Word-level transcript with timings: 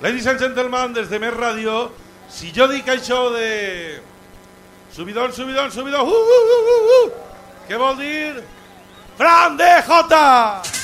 Ladies 0.00 0.26
and 0.26 0.38
gentlemen, 0.40 0.94
desde 0.94 1.18
Mer 1.18 1.36
Radio, 1.36 1.92
si 2.26 2.50
yo 2.52 2.66
dic 2.66 2.88
això 2.88 3.28
de... 3.34 4.00
Subidón, 4.90 5.30
subidón, 5.30 5.70
subidón... 5.70 6.08
Uh, 6.08 6.10
uh, 6.10 6.40
uh, 6.56 6.70
uh, 6.72 7.04
uh. 7.04 7.12
Què 7.68 7.76
vol 7.76 8.00
dir? 8.00 8.40
Fran 9.20 9.60
de 9.60 9.68
Jota! 9.84 10.79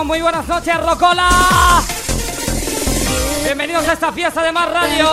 Muy 0.00 0.20
buenas 0.20 0.48
noches, 0.48 0.74
Rocola. 0.80 1.28
Bienvenidos 3.44 3.86
a 3.86 3.92
esta 3.92 4.10
fiesta 4.10 4.42
de 4.42 4.50
Más 4.50 4.68
Radio. 4.68 5.10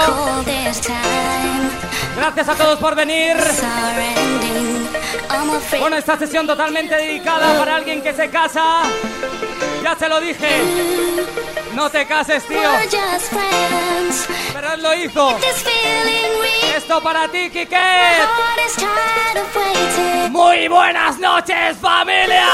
Gracias 2.16 2.50
a 2.50 2.56
todos 2.56 2.80
por 2.80 2.96
venir. 2.96 3.36
Bueno, 5.80 5.98
esta 5.98 6.18
sesión 6.18 6.48
totalmente 6.48 6.96
dedicada 6.96 7.60
para 7.60 7.76
alguien 7.76 8.02
que 8.02 8.14
se 8.14 8.30
casa. 8.30 8.84
Ya 9.84 9.96
se 9.96 10.10
lo 10.10 10.20
dije. 10.20 10.64
No 11.76 11.90
te 11.92 12.08
cases, 12.08 12.44
tío. 12.48 12.72
Pero 14.54 14.74
él 14.74 14.82
lo 14.82 14.96
hizo. 14.96 15.38
Esto 16.76 17.04
para 17.04 17.28
ti, 17.28 17.50
Kike. 17.52 17.78
Muy 20.30 20.68
buenas 20.68 21.20
noches, 21.20 21.78
familia. 21.78 22.48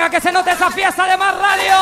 Venga, 0.00 0.10
que 0.12 0.20
se 0.22 0.32
note 0.32 0.50
esa 0.50 0.70
fiesta 0.70 1.06
de 1.06 1.14
más 1.14 1.36
radio. 1.36 1.76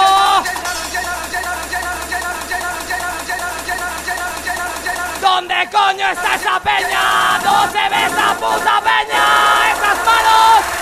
¿Dónde 5.20 5.54
coño 5.70 6.09
está 6.09 6.35
esa 6.35 6.59
peña? 6.59 7.38
¿No 7.44 7.62
se 7.70 7.88
ve 7.88 8.07
esa 8.07 8.35
puta 8.35 8.81
peña? 8.81 9.70
¡Esas 9.70 10.04
manos! 10.04 10.77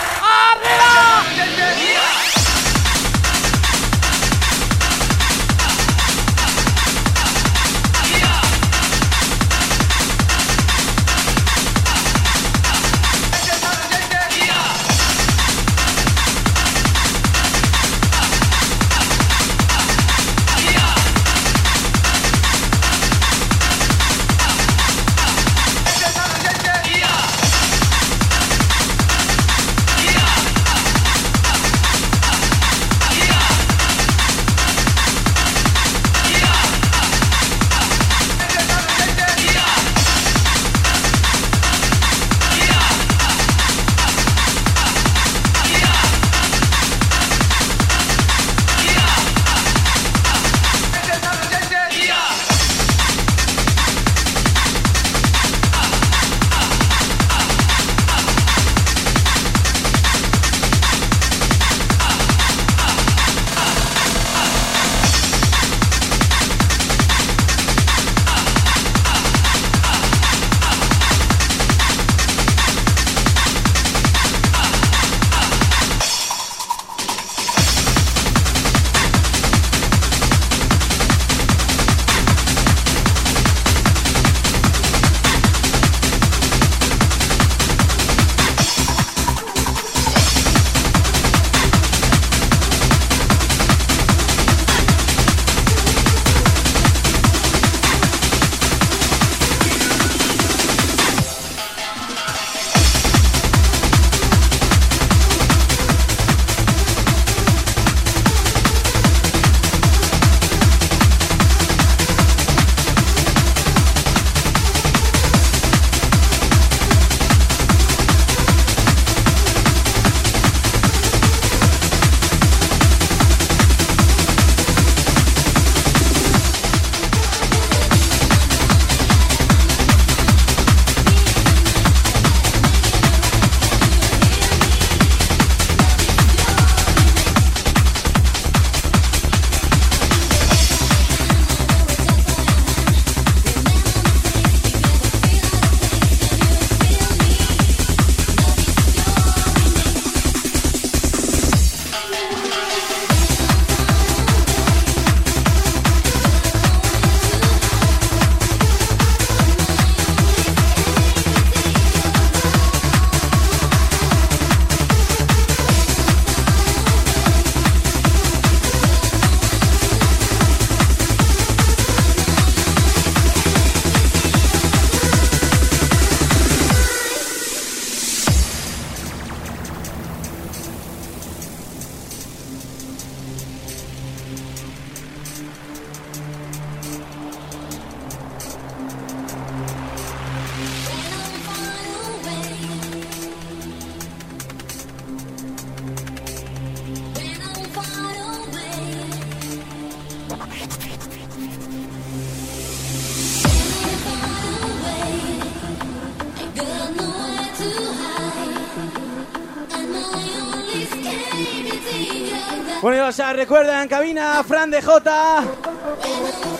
Sea, 213.16 213.33
recuerdan, 213.33 213.88
cabina, 213.88 214.44
Fran 214.46 214.70
de 214.70 214.83
J, 214.83 215.42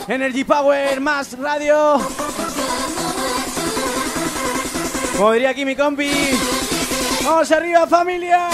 Energy 0.09 0.43
Power, 0.43 0.99
más 1.03 1.39
radio. 1.39 1.99
Como 5.19 5.33
diría 5.33 5.51
aquí 5.51 5.67
mi 5.67 5.77
compi, 5.77 6.11
¡vamos 7.23 7.53
arriba 7.53 7.87
familia! 7.87 8.49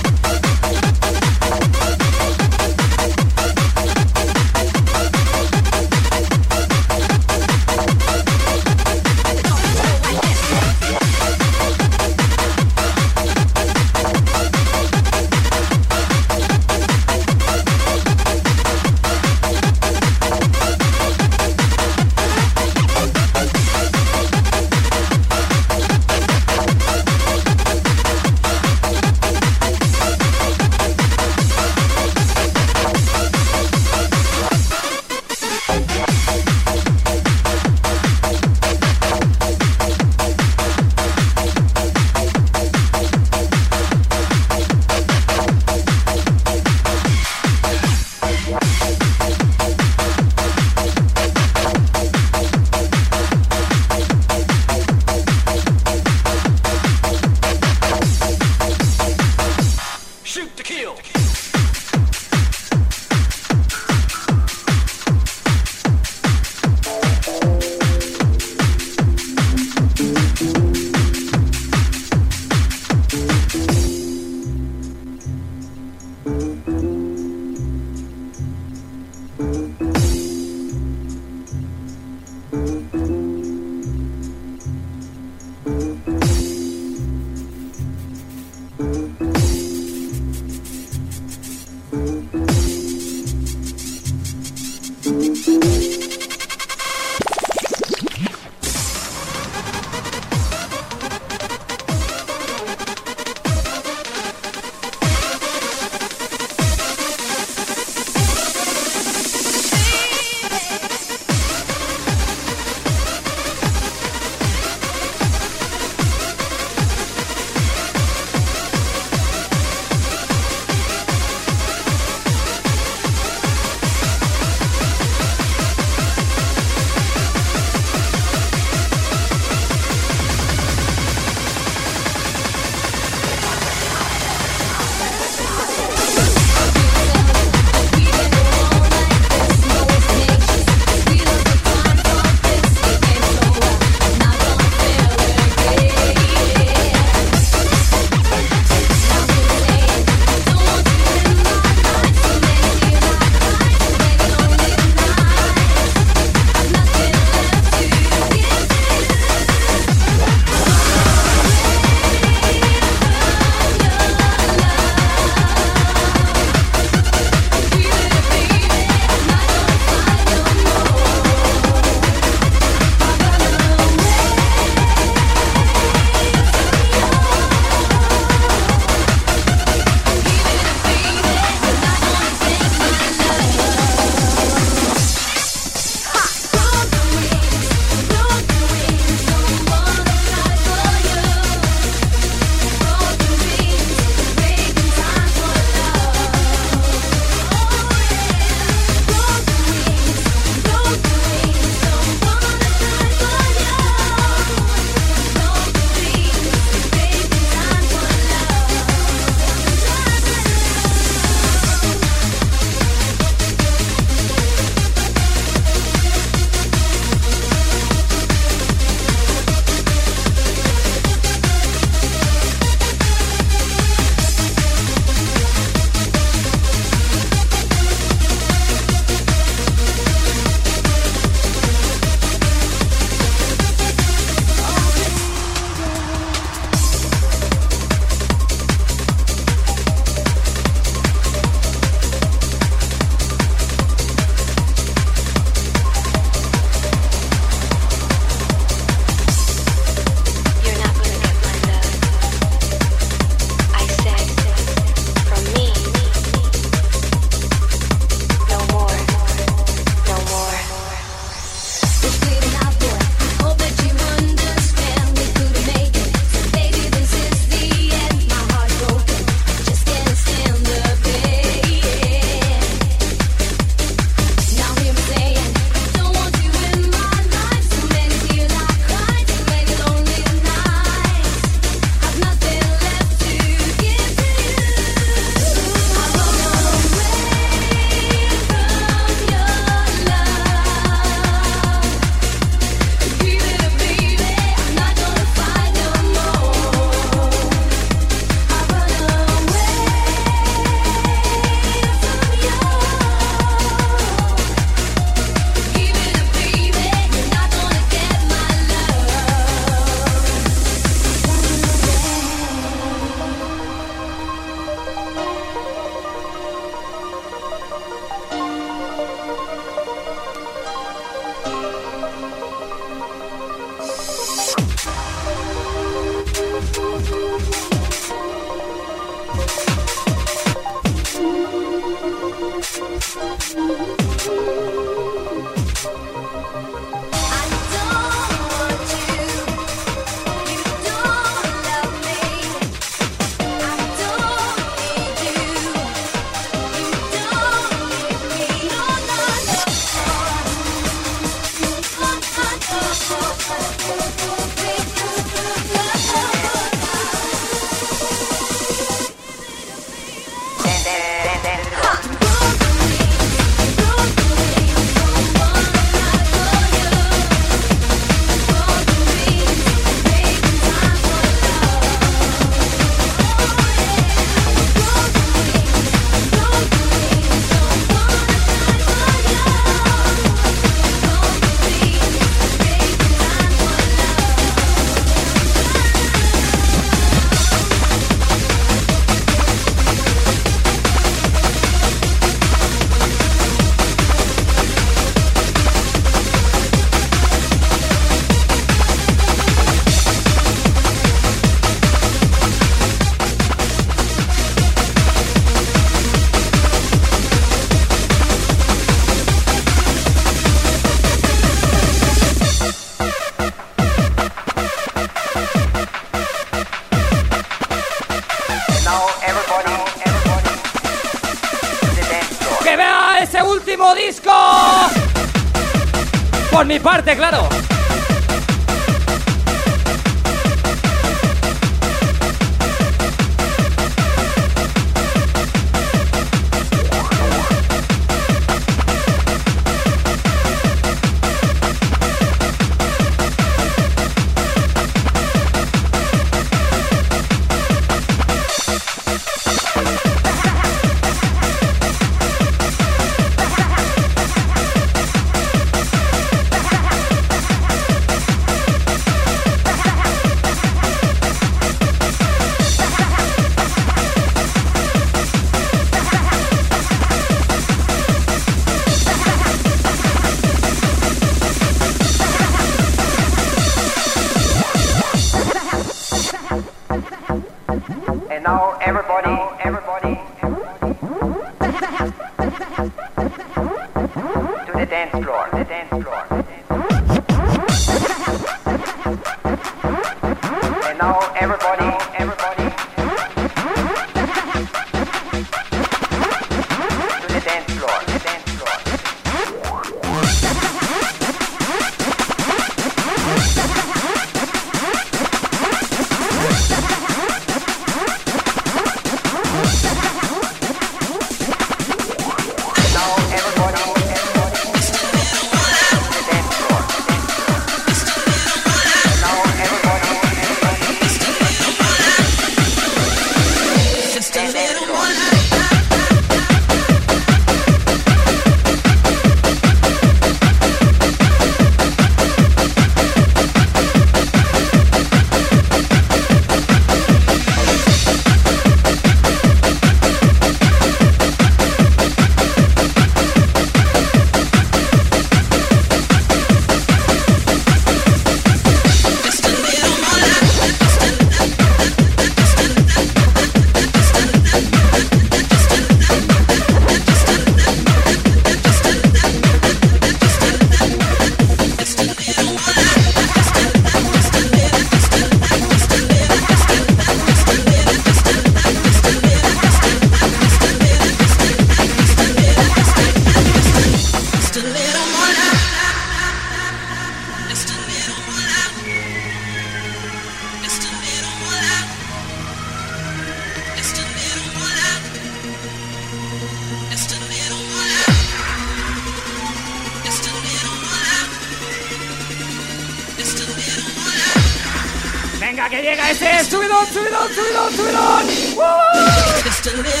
and 599.73 599.85
then 599.85 600.00